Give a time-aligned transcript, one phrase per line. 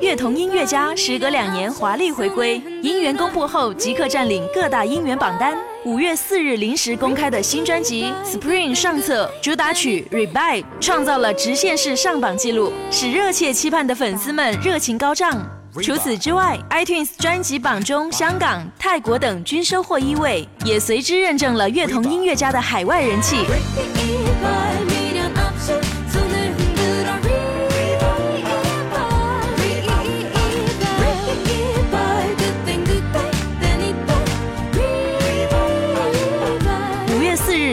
[0.00, 5.56] 乐童音乐家时隔两年华丽回归，音源公布后即刻占领各大音源榜单。
[5.84, 15.40] 五月四日临时公开的新专辑《Spring》上册主打曲《Revive》创造了直线式上榜记录，使热切期盼的粉丝们热情高涨。
[15.80, 23.46] 除此之外，iTunes 专辑榜中香港、泰国等均收获一位，也随之认证了乐童音乐家的海外人气。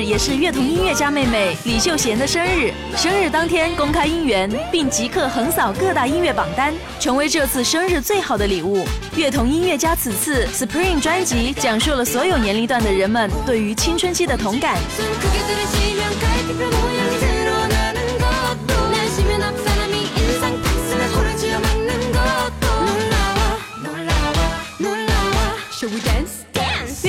[0.08, 8.88] 也是乐童音乐家妹妹李秀贤的生日，生日当天公开音源，并即刻横扫各大音乐榜单，成为这次生日最好的礼物。
[9.18, 14.78] 乐童音乐家此次 Spring 专辑讲述了所有年龄段的人们对于青春期的同感。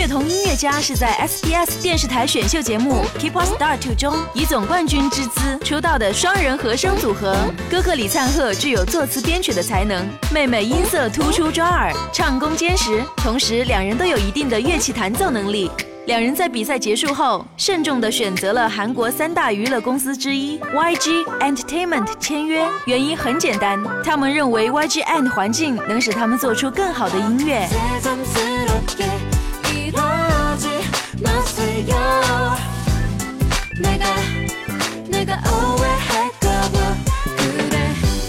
[0.08, 7.36] 童音乐家是在 SBS 电视台选秀节目《Keep On Star Two》中以总冠军之姿出道的双人和声组合。
[7.70, 15.70] 哥哥李灿赫具有作词编曲的才能，妹妹音色突出抓耳，唱功坚实，同时两人都有一定的乐器弹奏能力。
[16.06, 27.68] 两人在比赛结束后，慎重地选择了韩国三大娱乐公司之一 YG Entertainment 签约，原因很简单，他们认为 YG End 环境能使他们做出更好的音乐。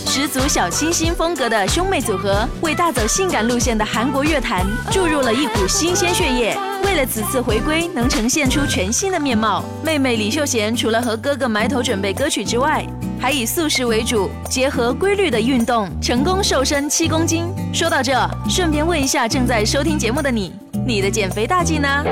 [0.06, 6.58] 十足小清新风格的兄妹组合，为大走性感路线的韩国乐坛注入了一股新鲜血液。
[6.84, 12.86] 为了此次回归能呈现出全新的面貌，妹妹李秀贤除了和哥哥埋头准备歌曲之外，
[13.20, 17.46] 还以素食为主，结合规律的运动，成功瘦身七公斤。
[17.74, 18.14] 说到这，
[18.50, 20.54] 顺便问一下正在收听节目的你。
[20.86, 22.04] 你的减肥大计呢？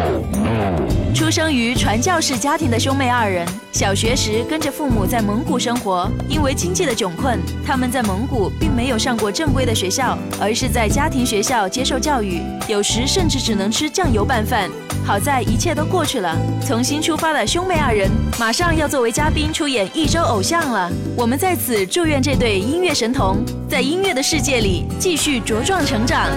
[1.13, 6.07] 出生于传教士家庭的兄妹二人，小学时跟着父母在蒙古生活。
[6.29, 14.69] 因为经济的窘困，他们在蒙古并没有上过正规的学校，而是在家庭学校接受教育，有时甚至只能吃酱油拌饭。
[15.03, 20.91] 好在一切都过去了，重新出发的兄妹二人马上要作为嘉宾出演一周偶像了。
[21.16, 26.29] 我们在此祝愿这对音乐神童在音乐的世界里继续茁壮成长。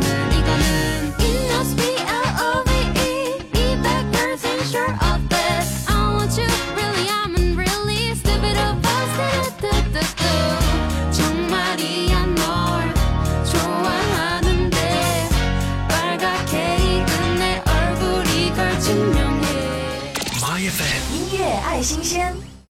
[21.13, 22.51] 音乐爱新鲜。